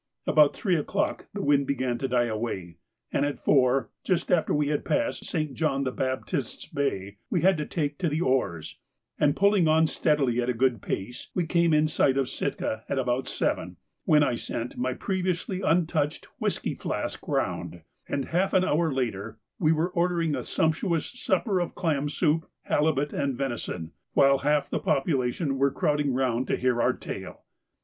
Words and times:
About 0.25 0.55
three 0.55 0.75
o'clock 0.75 1.27
the 1.35 1.43
wind 1.43 1.67
began 1.67 1.99
to 1.99 2.07
die 2.07 2.25
away, 2.25 2.77
and 3.13 3.23
at 3.23 3.37
four, 3.39 3.91
just 4.03 4.31
after 4.31 4.51
we 4.51 4.69
had 4.69 4.83
passed 4.83 5.25
St. 5.25 5.53
John 5.53 5.83
the 5.83 5.91
Baptist's 5.91 6.65
Bay, 6.65 7.17
we 7.29 7.41
had 7.41 7.55
to 7.59 7.67
take 7.67 7.99
to 7.99 8.09
the 8.09 8.19
oars, 8.19 8.79
and, 9.19 9.35
pulling 9.35 9.67
on 9.67 9.85
steadily 9.85 10.41
at 10.41 10.49
a 10.49 10.55
good 10.55 10.81
pace, 10.81 11.27
came 11.49 11.71
in 11.71 11.87
sight 11.87 12.17
of 12.17 12.31
Sitka 12.31 12.83
at 12.89 12.97
about 12.97 13.27
seven, 13.27 13.77
when 14.05 14.23
I 14.23 14.33
sent 14.33 14.75
my 14.75 14.95
previously 14.95 15.61
untouched 15.61 16.25
whisky 16.39 16.73
flask 16.73 17.27
round, 17.27 17.83
and 18.09 18.25
half 18.29 18.53
an 18.53 18.63
hour 18.65 18.91
later 18.91 19.37
we 19.59 19.71
were 19.71 19.91
ordering 19.93 20.33
a 20.33 20.43
sumptuous 20.43 21.05
supper 21.19 21.59
of 21.59 21.75
clam 21.75 22.09
soup, 22.09 22.49
halibut, 22.63 23.13
and 23.13 23.37
venison, 23.37 23.91
while 24.13 24.39
half 24.39 24.67
the 24.67 24.79
population 24.79 25.59
were 25.59 25.69
crowding 25.69 26.11
round 26.11 26.47
to 26.47 26.57
hear 26.57 26.81
our 26.81 26.93
tale. 26.93 27.43